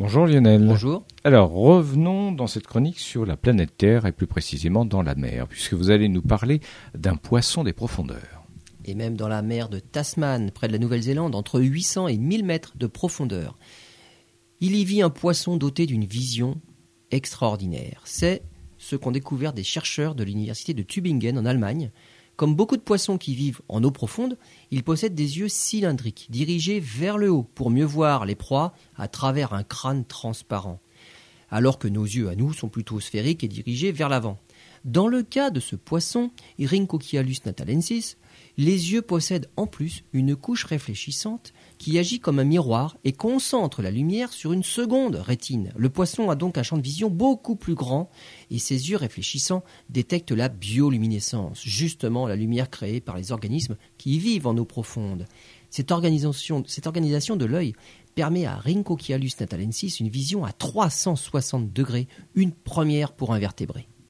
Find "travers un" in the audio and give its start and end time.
29.08-29.62